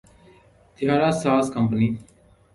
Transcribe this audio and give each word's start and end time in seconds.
طیارہ 0.77 1.09
ساز 1.21 1.45
کمپنی 1.53 1.89